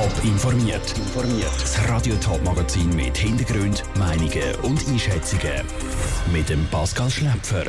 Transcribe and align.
Top 0.00 0.24
informiert. 0.24 0.94
Das 1.60 1.86
Radio 1.90 2.14
Top 2.14 2.42
Magazin 2.42 2.88
mit 2.96 3.18
Hintergrund, 3.18 3.82
Meinungen 3.98 4.54
und 4.62 4.82
Einschätzungen 4.88 5.62
mit 6.32 6.48
dem 6.48 6.64
Pascal 6.68 7.10
Schläpfer. 7.10 7.64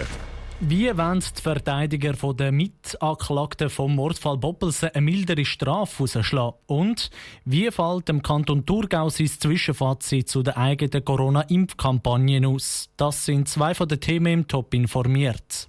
Wie 0.61 0.97
wollen 0.97 1.19
die 1.19 1.41
Verteidiger 1.41 2.13
der 2.13 2.53
Mitanklagten 2.53 3.69
vom 3.69 3.95
Mordfall 3.95 4.37
Boppelsen 4.37 4.91
eine 4.93 5.01
mildere 5.01 5.43
Strafe 5.43 6.03
rausschlagen? 6.03 6.57
Und 6.67 7.09
wie 7.43 7.69
fällt 7.69 8.07
dem 8.07 8.21
Kanton 8.21 8.65
Thurgau 8.65 9.09
sein 9.09 9.27
Zwischenfazit 9.27 10.29
zu 10.29 10.41
der 10.41 10.57
eigenen 10.57 11.03
Corona-Impfkampagne 11.03 12.47
aus? 12.47 12.87
Das 12.95 13.25
sind 13.25 13.49
zwei 13.49 13.73
von 13.73 13.89
den 13.89 13.99
Themen 13.99 14.31
im 14.31 14.47
Top 14.47 14.73
informiert. 14.73 15.67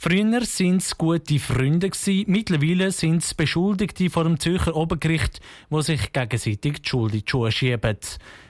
Früher 0.00 0.30
waren 0.30 0.76
es 0.76 0.96
gute 0.96 1.40
Freunde, 1.40 1.90
mittlerweile 2.28 2.92
sind 2.92 3.20
es 3.20 3.34
Beschuldigte 3.34 4.08
vor 4.08 4.22
dem 4.22 4.38
Zürcher 4.38 4.76
Obergericht, 4.76 5.40
die 5.70 5.82
sich 5.82 6.12
gegenseitig 6.12 6.82
die 6.82 6.88
Schuld 6.88 7.14
in 7.14 7.20
die 7.20 7.28
Schuhe 7.28 7.50
schieben. 7.50 7.96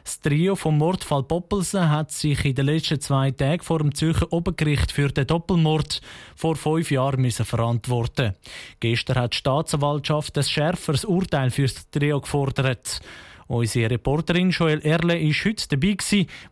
Das 0.05 0.20
Trio 0.20 0.56
vom 0.56 0.77
Mordfall 0.77 1.23
Poppelsen 1.23 1.89
hat 1.89 2.12
sich 2.12 2.45
in 2.45 2.55
den 2.55 2.66
letzten 2.66 3.01
zwei 3.01 3.30
Tagen 3.30 3.62
vor 3.62 3.79
dem 3.79 3.95
Zürcher 3.95 4.30
Obergericht 4.30 4.92
für 4.92 5.09
den 5.09 5.27
Doppelmord 5.27 6.03
vor 6.37 6.55
fünf 6.56 6.91
Jahren 6.91 7.23
müssen 7.23 7.47
verantworten. 7.47 8.34
Gestern 8.80 9.17
hat 9.17 9.33
die 9.33 9.39
Staatsanwaltschaft 9.39 10.37
ein 10.37 10.45
schärferes 10.45 11.06
Urteil 11.06 11.51
für 11.51 11.62
das 11.62 11.89
Trio 11.91 12.20
gefordert. 12.20 13.01
Unsere 13.48 13.91
Reporterin 13.91 14.51
Joel 14.51 14.80
Erle 14.80 15.15
war 15.15 15.45
heute 15.45 15.69
dabei, 15.69 15.97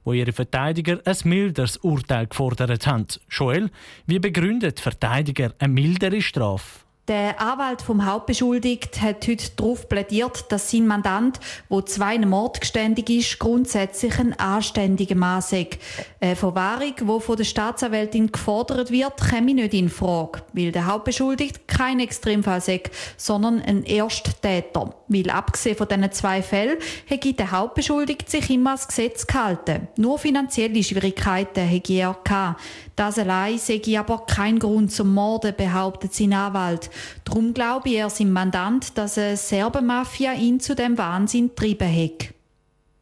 wo 0.03 0.15
ihre 0.15 0.33
Verteidiger 0.33 0.99
ein 1.05 1.17
milderes 1.25 1.77
Urteil 1.77 2.27
gefordert 2.27 2.87
haben. 2.87 3.07
Joel, 3.31 3.71
wie 4.07 4.19
begründet 4.19 4.81
Verteidiger 4.81 5.53
eine 5.59 5.73
mildere 5.73 6.23
Strafe? 6.23 6.87
Der 7.09 7.41
Anwalt 7.41 7.83
vom 7.83 8.05
Hauptbeschuldigten 8.05 9.01
hat 9.01 9.29
heute 9.29 9.51
darauf 9.55 9.89
plädiert, 9.89 10.51
dass 10.51 10.73
sein 10.73 10.89
Mandant, 10.89 11.39
wo 11.69 11.81
zwei 11.81 12.19
Mord 12.19 12.61
geständig 12.61 13.09
ist, 13.11 13.39
grundsätzlich 13.39 14.19
ein 14.19 14.37
anständiger 14.41 15.15
Mann 15.15 15.41
sei. 15.41 15.69
Eine 16.19 16.35
Verwahrung, 16.35 16.95
die 17.01 17.21
von 17.21 17.37
der 17.37 17.45
Staatsanwältin 17.45 18.33
gefordert 18.33 18.91
wird, 18.91 19.23
käme 19.31 19.55
nicht 19.55 19.75
in 19.75 19.89
Frage, 19.89 20.43
weil 20.53 20.73
der 20.73 20.87
Hauptbeschuldigte 20.87 21.61
kein 21.77 22.01
Extremfall 22.01 22.61
sei, 22.61 22.83
sondern 23.17 23.61
ein 23.61 23.85
Ersttäter. 23.85 24.95
Weil 25.09 25.31
abgesehen 25.31 25.77
von 25.77 25.89
diesen 25.89 26.13
zwei 26.13 26.43
Fällen 26.43 26.79
hätte 27.05 27.35
der 27.35 27.51
Hauptbeschuldigte 27.51 28.31
sich 28.31 28.51
immer 28.51 28.71
ans 28.71 28.89
Gesetz 28.89 29.27
gehalten. 29.27 29.89
Nur 29.97 30.19
finanzielle 30.19 30.83
Schwierigkeiten 30.83 31.67
hätte 31.67 31.93
er 31.93 32.17
gehabt. 32.25 32.61
Das 32.97 33.19
allein 33.19 33.59
sei 33.59 33.81
aber 33.99 34.25
kein 34.27 34.59
Grund 34.59 34.91
zum 34.91 35.13
Morden, 35.13 35.55
behauptet 35.57 36.15
sein 36.15 36.33
Anwalt. 36.33 36.89
Darum 37.25 37.53
glaube 37.53 37.91
er 37.91 38.09
seinem 38.09 38.33
Mandant, 38.33 38.97
dass 38.97 39.19
eine 39.19 39.37
Serbenmafia 39.37 40.33
ihn 40.33 40.61
zu 40.61 40.75
dem 40.75 40.97
Wahnsinn 40.97 41.49
getrieben 41.49 41.95
hat. 41.95 42.35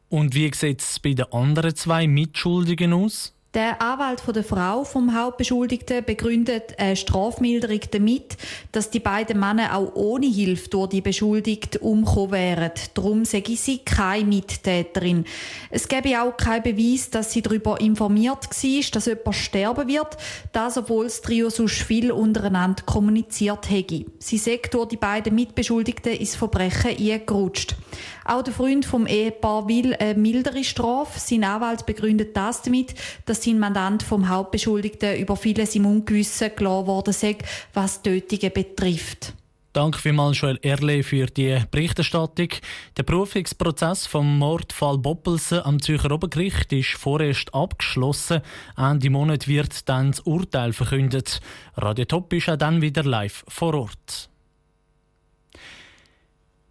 Und 0.09 0.35
wie 0.35 0.51
sieht 0.53 0.81
es 0.81 0.99
bei 0.99 1.13
den 1.13 1.31
anderen 1.31 1.75
zwei 1.75 2.07
Mitschuldigen 2.07 2.93
aus? 2.93 3.34
Der 3.55 3.81
Anwalt 3.81 4.19
von 4.19 4.33
der 4.33 4.43
Frau 4.43 4.83
vom 4.83 5.17
Hauptbeschuldigten 5.17 6.03
begründet 6.03 6.77
eine 6.77 6.97
Strafmilderung 6.97 7.79
damit, 7.89 8.35
dass 8.73 8.89
die 8.89 8.99
beiden 8.99 9.39
Männer 9.39 9.77
auch 9.77 9.95
ohne 9.95 10.25
Hilfe 10.25 10.67
durch 10.67 10.89
die 10.89 10.99
Beschuldigte 10.99 11.79
umgekommen 11.79 12.31
wären. 12.33 12.71
Darum 12.93 13.23
sage 13.23 13.55
sie 13.55 13.77
keine 13.77 14.25
Mittäterin. 14.25 15.23
Es 15.69 15.87
gäbe 15.87 16.21
auch 16.21 16.35
keinen 16.35 16.63
Beweis, 16.63 17.09
dass 17.11 17.31
sie 17.31 17.41
darüber 17.41 17.79
informiert 17.79 18.45
war, 18.45 18.81
dass 18.91 19.05
jemand 19.05 19.35
sterben 19.37 19.87
wird, 19.87 20.17
das 20.51 20.77
obwohl 20.77 21.05
das 21.05 21.21
Trio 21.21 21.49
sonst 21.49 21.81
viel 21.81 22.11
untereinander 22.11 22.83
kommuniziert 22.83 23.69
hätte. 23.69 24.03
Sie 24.19 24.37
sagt 24.37 24.73
durch 24.73 24.89
die 24.89 24.97
beiden 24.97 25.33
Mitbeschuldigten 25.33 26.11
ins 26.11 26.35
Verbrechen 26.35 26.97
eingerutscht. 26.99 27.77
Auch 28.25 28.41
der 28.41 28.53
Freund 28.53 28.85
vom 28.85 29.05
Ehepaar 29.05 29.67
will 29.67 29.95
eine 29.95 30.15
mildere 30.15 30.63
Strafe. 30.63 31.19
Sein 31.19 31.43
Anwalt 31.43 31.85
begründet 31.85 32.35
das 32.35 32.63
damit, 32.63 32.95
dass 33.25 33.44
sein 33.45 33.59
Mandant 33.59 34.03
vom 34.03 34.27
Hauptbeschuldigten 34.27 35.17
über 35.17 35.35
vieles 35.35 35.75
im 35.75 35.85
Ungewissen 35.85 36.51
gelassen 36.55 36.87
worden 36.87 37.13
sei, 37.13 37.37
was 37.73 38.01
Tötungen 38.01 38.51
betrifft. 38.53 39.33
Danke 39.75 39.99
vielmals, 39.99 40.39
Joel 40.39 40.57
Erle, 40.61 41.03
für 41.03 41.25
die 41.25 41.59
Berichterstattung. 41.69 42.47
Der 42.95 43.03
Berufungsprozess 43.03 44.07
vom 44.07 44.37
Mordfall 44.39 44.97
Boppelsen 44.97 45.59
am 45.63 45.81
Zürcher 45.81 46.11
Obergericht 46.11 46.71
ist 46.71 46.93
vorerst 46.93 47.53
abgeschlossen. 47.53 48.41
Ende 48.77 49.09
Monat 49.09 49.49
wird 49.49 49.89
dann 49.89 50.11
das 50.11 50.21
Urteil 50.21 50.71
verkündet. 50.71 51.41
Radio 51.75 52.05
Top 52.05 52.31
ist 52.31 52.47
auch 52.47 52.55
dann 52.55 52.81
wieder 52.81 53.03
live 53.03 53.43
vor 53.49 53.73
Ort. 53.73 54.29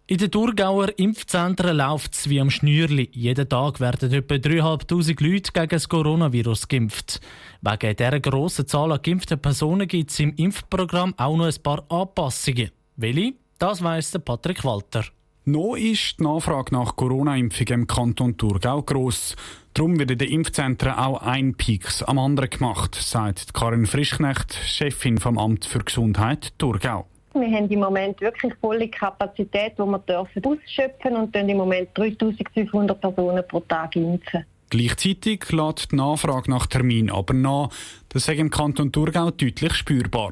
In 0.07 0.17
den 0.19 0.29
Thurgauer 0.29 0.89
Impfzentren 0.99 1.77
läuft 1.77 2.13
es 2.13 2.29
wie 2.29 2.39
am 2.39 2.51
Schnürli. 2.51 3.09
Jeden 3.11 3.49
Tag 3.49 3.79
werden 3.79 4.13
etwa 4.13 4.35
3'500 4.35 5.23
Leute 5.23 5.51
gegen 5.51 5.67
das 5.67 5.89
Coronavirus 5.89 6.67
geimpft. 6.67 7.19
Wegen 7.61 7.95
dieser 7.95 8.19
grossen 8.19 8.67
Zahl 8.67 8.91
an 8.91 8.99
geimpften 9.01 9.39
Personen 9.39 9.87
gibt 9.87 10.11
es 10.11 10.19
im 10.19 10.35
Impfprogramm 10.35 11.15
auch 11.17 11.35
noch 11.35 11.47
ein 11.47 11.63
paar 11.63 11.83
Anpassungen. 11.89 12.69
Welche? 12.97 13.33
Das 13.57 13.81
weiss 13.83 14.15
Patrick 14.23 14.63
Walter. 14.63 15.05
Noch 15.45 15.75
ist 15.75 16.19
die 16.19 16.23
Nachfrage 16.23 16.75
nach 16.75 16.95
Corona-Impfungen 16.95 17.81
im 17.81 17.87
Kanton 17.87 18.37
Thurgau 18.37 18.83
gross. 18.83 19.35
Darum 19.73 19.97
wird 19.97 20.11
in 20.11 20.19
den 20.19 20.29
Impfzentren 20.29 20.93
auch 20.93 21.23
ein 21.23 21.55
Peaks 21.55 22.03
am 22.03 22.19
anderen 22.19 22.51
gemacht, 22.51 22.93
sagt 22.93 23.55
Karin 23.55 23.87
Frischknecht, 23.87 24.53
Chefin 24.53 25.17
vom 25.17 25.39
Amt 25.39 25.65
für 25.65 25.79
Gesundheit 25.79 26.53
Thurgau. 26.59 27.07
Wir 27.35 27.57
haben 27.57 27.69
im 27.69 27.79
Moment 27.79 28.21
wirklich 28.21 28.53
volle 28.61 28.87
Kapazität, 28.87 29.73
die 29.77 29.83
wir 29.83 29.99
dürfen 29.99 30.45
ausschöpfen 30.45 31.17
und 31.17 31.35
im 31.35 31.57
Moment 31.57 31.89
3500 31.93 32.99
Personen 32.99 33.43
pro 33.45 33.59
Tag 33.59 33.95
impfen. 33.97 34.45
Gleichzeitig 34.69 35.51
lässt 35.51 35.91
die 35.91 35.97
Nachfrage 35.97 36.49
nach 36.49 36.65
Termin 36.67 37.11
aber 37.11 37.33
nach. 37.33 37.69
Das 38.09 38.27
ist 38.27 38.39
im 38.39 38.49
Kanton 38.49 38.91
Thurgau 38.91 39.31
deutlich 39.31 39.73
spürbar. 39.73 40.31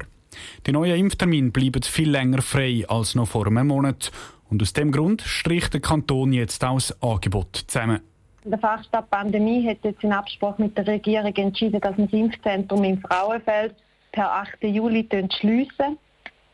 Die 0.66 0.72
neuen 0.72 0.98
Impftermine 0.98 1.50
bleiben 1.50 1.82
viel 1.82 2.10
länger 2.10 2.40
frei 2.40 2.84
als 2.88 3.14
noch 3.14 3.28
vor 3.28 3.46
einem 3.46 3.66
Monat. 3.66 4.10
Und 4.48 4.62
aus 4.62 4.72
dem 4.72 4.90
Grund 4.90 5.20
stricht 5.22 5.74
der 5.74 5.80
Kanton 5.80 6.32
jetzt 6.32 6.64
auch 6.64 6.76
das 6.76 7.02
Angebot 7.02 7.64
zusammen. 7.66 8.00
Der 8.44 8.58
Fachstab 8.58 9.10
Pandemie 9.10 9.66
hat 9.68 9.78
jetzt 9.82 10.02
in 10.02 10.12
Absprache 10.12 10.60
mit 10.60 10.76
der 10.76 10.86
Regierung 10.86 11.34
entschieden, 11.34 11.80
dass 11.80 11.96
wir 11.96 12.06
das 12.06 12.12
Impfzentrum 12.12 12.82
im 12.84 12.98
Frauenfeld 13.00 13.74
per 14.12 14.30
8. 14.30 14.62
Juli 14.62 15.06
schliessen 15.38 15.98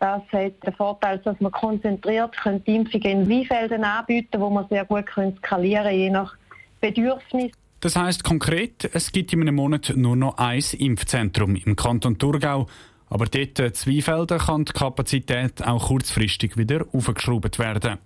das 0.00 0.22
hat 0.32 0.66
den 0.66 0.74
Vorteil, 0.74 1.18
dass 1.18 1.38
man 1.40 1.52
konzentriert 1.52 2.34
die 2.66 2.74
Impfungen 2.74 3.22
in 3.22 3.28
Weinfelden 3.28 3.84
anbieten 3.84 4.40
wo 4.40 4.50
man 4.50 4.66
sehr 4.68 4.84
gut 4.86 5.04
skalieren 5.08 5.84
kann, 5.84 5.94
je 5.94 6.10
nach 6.10 6.34
Bedürfnis. 6.80 7.52
Das 7.80 7.96
heißt 7.96 8.24
konkret, 8.24 8.90
es 8.92 9.12
gibt 9.12 9.32
in 9.32 9.42
einem 9.42 9.54
Monat 9.54 9.92
nur 9.94 10.16
noch 10.16 10.38
ein 10.38 10.62
Impfzentrum 10.78 11.54
im 11.54 11.76
Kanton 11.76 12.18
Thurgau. 12.18 12.66
Aber 13.08 13.26
dort 13.26 13.58
in 13.58 13.74
Zweifelden 13.74 14.38
kann 14.38 14.64
die 14.64 14.72
Kapazität 14.72 15.66
auch 15.66 15.88
kurzfristig 15.88 16.56
wieder 16.56 16.86
aufgeschraubt 16.92 17.58
werden. 17.58 17.98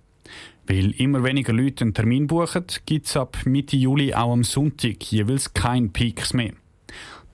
Weil 0.67 0.91
immer 0.91 1.23
weniger 1.23 1.53
Leute 1.53 1.83
einen 1.83 1.93
Termin 1.93 2.27
buchen, 2.27 2.65
gibt 2.85 3.05
es 3.05 3.15
ab 3.15 3.37
Mitte 3.45 3.77
Juli 3.77 4.13
auch 4.13 4.33
am 4.33 4.43
Sonntag 4.43 5.03
jeweils 5.03 5.53
kein 5.53 5.91
Peaks 5.93 6.33
mehr. 6.33 6.53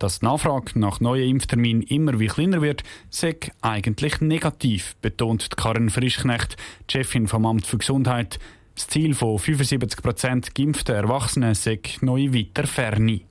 Dass 0.02 0.18
die 0.18 0.26
Nachfrage 0.26 0.80
nach 0.80 1.00
neuen 1.00 1.30
Impfterminen 1.30 1.84
immer 1.84 2.20
wie 2.20 2.26
kleiner 2.26 2.64
wird, 2.64 2.82
sei 3.12 3.36
eigentlich 3.62 4.20
negativ, 4.20 4.96
betont 5.00 5.56
Karin 5.56 5.92
Frischknecht, 5.92 6.58
Chefin 6.90 7.28
vom 7.28 7.46
Amt 7.46 7.68
für 7.68 7.78
Gesundheit. 7.78 8.40
Das 8.74 8.88
Ziel 8.88 9.14
von 9.14 9.38
75% 9.38 10.56
geimpften 10.56 10.96
Erwachsenen 10.96 11.54
sei 11.54 11.82
neu 12.02 12.34
weiter 12.34 12.66
ferne. 12.66 13.22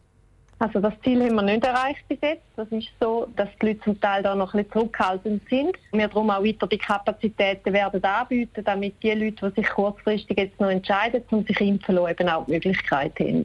Also 0.61 0.79
das 0.79 0.95
Ziel 1.03 1.25
haben 1.25 1.35
wir 1.35 1.43
nicht 1.43 1.65
erreicht 1.65 2.07
bis 2.07 2.19
jetzt. 2.23 2.45
Das 2.55 2.69
ist 2.69 2.87
so, 3.01 3.27
dass 3.35 3.49
die 3.61 3.67
Leute 3.67 3.81
zum 3.81 4.01
Teil 4.01 4.23
da 4.23 4.37
noch 4.37 4.55
ein 4.55 4.63
bisschen 4.63 4.73
zurückhaltend 4.73 5.43
sind. 5.51 5.77
Wir 5.91 6.07
darum 6.07 6.31
auch 6.31 6.45
weiter 6.45 6.69
die 6.69 6.79
Kapazitäten 6.79 7.73
werden 7.73 8.05
anbieten, 8.05 8.63
damit 8.63 8.95
die 9.03 9.11
Leute, 9.11 9.51
die 9.51 9.61
sich 9.61 9.71
kurzfristig 9.71 10.39
jetzt 10.39 10.61
noch 10.61 10.71
entscheiden, 10.71 11.25
um 11.33 11.45
sich 11.45 11.61
impfen 11.61 11.85
zu 11.85 11.93
lassen, 11.93 12.11
eben 12.13 12.29
auch 12.29 12.45
die 12.47 12.53
Möglichkeit 12.53 13.19
haben. 13.19 13.45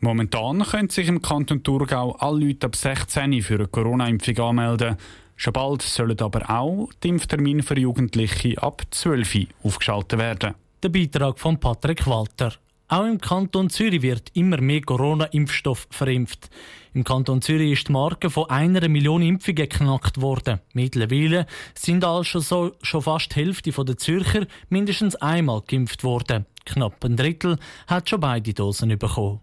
Momentan 0.00 0.62
können 0.62 0.90
sich 0.90 1.08
im 1.08 1.20
Kanton 1.20 1.62
Thurgau 1.62 2.12
alle 2.12 2.46
Leute 2.46 2.66
ab 2.66 2.76
16 2.76 3.42
für 3.42 3.54
eine 3.54 3.66
Corona-Impfung 3.66 4.38
anmelden. 4.38 4.96
Schon 5.34 5.52
bald 5.52 5.82
sollen 5.82 6.20
aber 6.20 6.48
auch 6.50 6.88
die 7.02 7.08
Impftermine 7.08 7.62
für 7.62 7.78
Jugendliche 7.78 8.62
ab 8.62 8.82
12 8.90 9.48
aufgeschaltet 9.62 10.18
werden. 10.18 10.54
Der 10.82 10.88
Beitrag 10.88 11.40
von 11.40 11.58
Patrick 11.58 12.06
Walter. 12.06 12.52
Auch 12.86 13.04
im 13.04 13.20
Kanton 13.20 13.68
Zürich 13.70 14.00
wird 14.00 14.30
immer 14.34 14.60
mehr 14.60 14.80
Corona-Impfstoff 14.80 15.88
verimpft. 15.90 16.48
Im 16.94 17.04
Kanton 17.04 17.42
Zürich 17.42 17.72
ist 17.72 17.88
die 17.88 17.92
Marke 17.92 18.30
von 18.30 18.48
einer 18.48 18.88
Million 18.88 19.20
Impfungen 19.20 19.56
geknackt 19.56 20.20
worden. 20.20 20.60
Mittlerweile 20.72 21.46
sind 21.74 22.04
also 22.04 22.38
so, 22.38 22.72
schon 22.82 23.02
fast 23.02 23.34
die 23.34 23.40
Hälfte 23.40 23.72
der 23.72 23.98
Zürcher 23.98 24.46
mindestens 24.70 25.16
einmal 25.16 25.62
geimpft 25.66 26.02
worden. 26.02 26.46
Knapp 26.64 27.04
ein 27.04 27.16
Drittel 27.16 27.58
hat 27.88 28.08
schon 28.08 28.20
beide 28.20 28.54
Dosen 28.54 28.96
bekommen. 28.96 29.40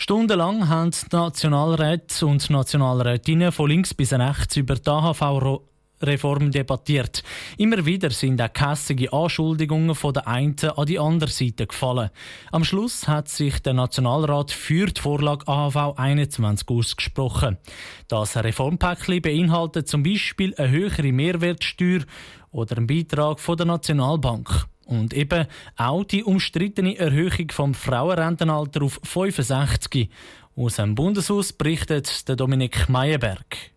Stundenlang 0.00 0.68
haben 0.68 0.92
die 0.92 1.16
Nationalräte 1.16 2.24
und 2.24 2.48
Nationalrätinnen 2.50 3.50
von 3.50 3.68
links 3.68 3.92
bis 3.92 4.12
rechts 4.12 4.56
über 4.56 4.76
die 4.76 4.88
AHV 4.88 5.60
Reform 6.00 6.52
debattiert. 6.52 7.24
Immer 7.56 7.84
wieder 7.84 8.10
sind 8.10 8.40
auch 8.40 8.52
kässige 8.52 9.12
Anschuldigungen 9.12 9.96
von 9.96 10.14
der 10.14 10.28
einen 10.28 10.54
an 10.76 10.86
die 10.86 11.00
andere 11.00 11.30
Seite 11.30 11.66
gefallen. 11.66 12.10
Am 12.52 12.62
Schluss 12.62 13.08
hat 13.08 13.28
sich 13.28 13.60
der 13.60 13.72
Nationalrat 13.72 14.52
für 14.52 14.86
die 14.86 15.00
Vorlage 15.00 15.48
AHV 15.48 15.98
21 15.98 16.68
ausgesprochen. 16.68 17.58
Das 18.06 18.36
Reformpaket 18.36 19.24
beinhaltet 19.24 19.88
zum 19.88 20.04
Beispiel 20.04 20.54
eine 20.56 20.70
höhere 20.70 21.12
Mehrwertsteuer 21.12 22.02
oder 22.52 22.76
einen 22.76 22.86
Beitrag 22.86 23.40
von 23.40 23.56
der 23.56 23.66
Nationalbank. 23.66 24.68
Und 24.88 25.12
eben 25.12 25.46
auch 25.76 26.02
die 26.02 26.24
umstrittene 26.24 26.96
Erhöhung 26.96 27.50
vom 27.50 27.74
Frauenrentenalter 27.74 28.82
auf 28.82 28.98
65. 29.04 30.08
Aus 30.56 30.76
dem 30.76 30.94
Bundeshaus 30.94 31.52
berichtet 31.52 32.26
der 32.26 32.36
Dominik 32.36 32.88
Meyerberg. 32.88 33.70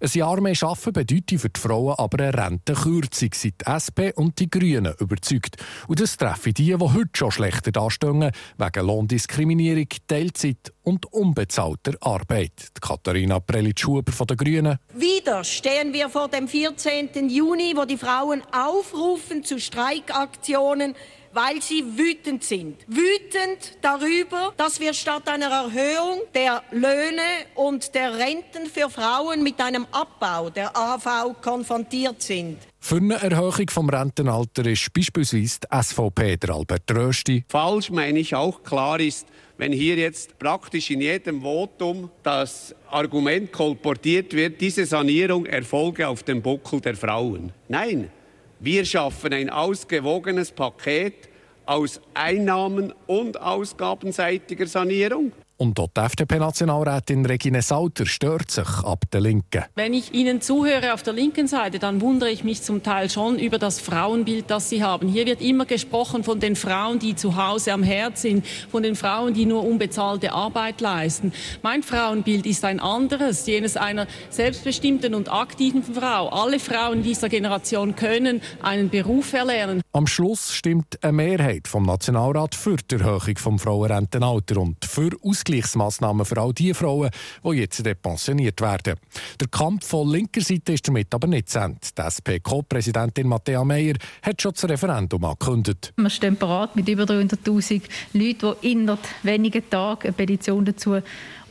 Ein 0.00 0.10
Jahr 0.12 0.40
mehr 0.40 0.54
Arbeiten 0.62 0.92
bedeutet 0.92 1.40
für 1.40 1.48
die 1.48 1.60
Frauen 1.60 1.94
aber 1.98 2.24
eine 2.24 2.36
Rentenkürzung, 2.36 3.30
sind 3.34 3.54
die 3.60 3.70
SP 3.70 4.12
und 4.16 4.38
die 4.38 4.50
Grünen 4.50 4.94
überzeugt. 4.98 5.56
Und 5.88 6.00
das 6.00 6.16
treffen 6.16 6.54
die, 6.54 6.76
die 6.76 6.78
heute 6.78 7.10
schon 7.14 7.30
schlechter 7.30 7.72
dastehen, 7.72 8.30
wegen 8.58 8.86
Lohndiskriminierung, 8.86 9.88
Teilzeit 10.06 10.72
und 10.82 11.12
unbezahlter 11.12 11.94
Arbeit. 12.00 12.70
Die 12.76 12.80
Katharina 12.80 13.40
Prelitsch-Huber 13.40 14.12
von 14.12 14.26
den 14.26 14.36
Grünen. 14.36 14.78
Wieder 14.94 15.44
stehen 15.44 15.92
wir 15.92 16.08
vor 16.08 16.28
dem 16.28 16.48
14. 16.48 17.28
Juni, 17.28 17.74
wo 17.76 17.84
die 17.84 17.96
Frauen 17.96 18.42
aufrufen 18.52 19.42
zu 19.42 19.58
Streikaktionen 19.58 20.94
weil 21.36 21.60
sie 21.60 21.84
wütend 21.98 22.42
sind. 22.42 22.78
Wütend 22.88 23.76
darüber, 23.82 24.54
dass 24.56 24.80
wir 24.80 24.94
statt 24.94 25.28
einer 25.28 25.50
Erhöhung 25.50 26.22
der 26.34 26.62
Löhne 26.70 27.44
und 27.54 27.94
der 27.94 28.16
Renten 28.18 28.66
für 28.72 28.88
Frauen 28.88 29.42
mit 29.42 29.60
einem 29.60 29.86
Abbau 29.92 30.48
der 30.48 30.74
AV 30.74 31.34
konfrontiert 31.42 32.22
sind. 32.22 32.56
Für 32.80 32.96
eine 32.96 33.16
Erhöhung 33.16 33.68
vom 33.68 33.90
Rentenalter 33.90 34.64
ist 34.64 34.90
beispielsweise 34.94 35.58
die 35.60 35.82
SVP 35.82 36.38
der 36.38 36.54
Albert 36.54 36.90
Rösti. 36.90 37.44
Falsch 37.48 37.90
meine 37.90 38.18
ich 38.18 38.34
auch 38.34 38.62
klar 38.62 38.98
ist, 38.98 39.26
wenn 39.58 39.72
hier 39.72 39.96
jetzt 39.96 40.38
praktisch 40.38 40.90
in 40.90 41.02
jedem 41.02 41.42
Votum 41.42 42.10
das 42.22 42.74
Argument 42.90 43.52
kolportiert 43.52 44.32
wird, 44.32 44.60
diese 44.60 44.86
Sanierung 44.86 45.44
erfolge 45.44 46.08
auf 46.08 46.22
dem 46.22 46.40
Buckel 46.40 46.80
der 46.80 46.94
Frauen. 46.94 47.52
Nein, 47.68 48.10
wir 48.58 48.84
schaffen 48.84 49.32
ein 49.32 49.50
ausgewogenes 49.50 50.50
Paket 50.50 51.28
aus 51.66 52.00
Einnahmen- 52.14 52.94
und 53.06 53.40
Ausgabenseitiger 53.40 54.66
Sanierung. 54.66 55.32
Und 55.58 55.78
dort 55.78 55.96
die 55.96 56.02
FDP-Nationalrätin 56.02 57.24
Regine 57.24 57.62
Sauter 57.62 58.04
stört 58.04 58.50
sich 58.50 58.68
ab 58.84 59.04
der 59.10 59.22
Linken. 59.22 59.64
Wenn 59.74 59.94
ich 59.94 60.12
Ihnen 60.12 60.42
zuhöre 60.42 60.92
auf 60.92 61.02
der 61.02 61.14
linken 61.14 61.46
Seite, 61.46 61.78
dann 61.78 62.02
wundere 62.02 62.30
ich 62.30 62.44
mich 62.44 62.62
zum 62.62 62.82
Teil 62.82 63.08
schon 63.08 63.38
über 63.38 63.58
das 63.58 63.80
Frauenbild, 63.80 64.50
das 64.50 64.68
Sie 64.68 64.84
haben. 64.84 65.08
Hier 65.08 65.24
wird 65.24 65.40
immer 65.40 65.64
gesprochen 65.64 66.24
von 66.24 66.40
den 66.40 66.56
Frauen, 66.56 66.98
die 66.98 67.16
zu 67.16 67.36
Hause 67.36 67.72
am 67.72 67.82
Herd 67.82 68.18
sind, 68.18 68.46
von 68.70 68.82
den 68.82 68.96
Frauen, 68.96 69.32
die 69.32 69.46
nur 69.46 69.64
unbezahlte 69.64 70.32
Arbeit 70.32 70.82
leisten. 70.82 71.32
Mein 71.62 71.82
Frauenbild 71.82 72.44
ist 72.44 72.62
ein 72.66 72.78
anderes, 72.78 73.46
jenes 73.46 73.78
einer 73.78 74.06
selbstbestimmten 74.28 75.14
und 75.14 75.32
aktiven 75.32 75.82
Frau. 75.82 76.28
Alle 76.28 76.58
Frauen 76.58 77.02
dieser 77.02 77.30
Generation 77.30 77.96
können 77.96 78.42
einen 78.62 78.90
Beruf 78.90 79.32
erlernen. 79.32 79.80
Am 79.92 80.06
Schluss 80.06 80.52
stimmt 80.52 81.02
eine 81.02 81.12
Mehrheit 81.12 81.66
vom 81.66 81.84
Nationalrat 81.84 82.54
für 82.54 82.76
die 82.76 82.96
Erhöhung 82.96 83.38
vom 83.38 83.58
Frauenrentenalter 83.58 84.58
und 84.60 84.84
für 84.84 85.10
Aus 85.22 85.45
Ausgleichsmaßnahmen 85.46 86.26
für 86.26 86.38
all 86.38 86.52
die 86.52 86.74
Frauen, 86.74 87.10
die 87.44 87.50
jetzt 87.50 87.82
pensioniert 88.02 88.60
werden. 88.60 88.96
Der 89.40 89.48
Kampf 89.48 89.86
von 89.86 90.08
linker 90.08 90.40
Seite 90.40 90.72
ist 90.72 90.88
damit 90.88 91.14
aber 91.14 91.26
nicht 91.28 91.48
zu 91.48 91.60
Ende. 91.60 91.78
Die 91.96 92.02
SP-Co-Präsidentin 92.02 93.28
Matthäa 93.28 93.64
Meyer 93.64 93.94
hat 94.22 94.42
schon 94.42 94.52
das 94.52 94.68
Referendum 94.68 95.24
angekündigt. 95.24 95.92
Wir 95.96 96.10
stehen 96.10 96.36
bereit 96.36 96.74
mit 96.74 96.88
über 96.88 97.04
300'000 97.04 97.82
Leuten, 98.12 98.56
die 98.60 98.72
innerhalb 98.72 99.00
wenigen 99.22 99.70
Tagen 99.70 100.02
eine 100.02 100.12
Petition 100.12 100.64
dazu 100.64 100.98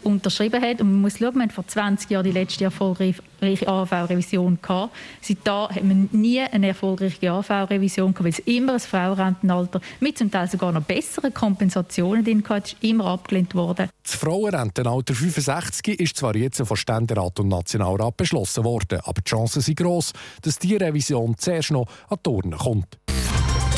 unterschrieben 0.05 0.61
hat. 0.61 0.81
Und 0.81 0.91
man 0.91 1.01
muss 1.01 1.17
schauen, 1.17 1.35
wir 1.35 1.41
haben 1.43 1.49
vor 1.49 1.67
20 1.67 2.09
Jahren 2.09 2.23
die 2.23 2.31
letzte 2.31 2.65
erfolgreiche 2.65 3.21
AHV-Revision 3.41 4.59
gehabt. 4.61 4.95
Seitdem 5.21 5.53
haben 5.53 6.09
wir 6.11 6.19
nie 6.19 6.41
eine 6.41 6.67
erfolgreiche 6.67 7.31
AHV-Revision 7.31 8.13
gehabt, 8.13 8.23
weil 8.23 8.31
es 8.31 8.39
immer 8.39 8.73
ein 8.73 8.79
Frauenrentenalter 8.79 9.81
mit 9.99 10.17
zum 10.17 10.31
Teil 10.31 10.47
sogar 10.47 10.71
noch 10.71 10.83
besseren 10.83 11.33
Kompensationen 11.33 12.23
drin 12.23 12.43
hatte, 12.47 12.75
ist 12.75 12.83
immer 12.83 13.05
abgelehnt 13.05 13.55
worden. 13.55 13.89
Das 14.03 14.15
Frauenrentenalter 14.15 15.13
65 15.13 15.99
ist 15.99 16.17
zwar 16.17 16.35
jetzt 16.35 16.61
von 16.61 16.77
Ständerat 16.77 17.39
und 17.39 17.49
Nationalrat 17.49 18.17
beschlossen 18.17 18.63
worden, 18.63 18.99
aber 19.03 19.21
die 19.21 19.29
Chancen 19.29 19.61
sind 19.61 19.77
gross, 19.77 20.13
dass 20.41 20.59
diese 20.59 20.79
Revision 20.79 21.35
zuerst 21.37 21.71
noch 21.71 21.87
an 22.09 22.19
die 22.25 22.29
Urne 22.29 22.55
kommt. 22.55 22.97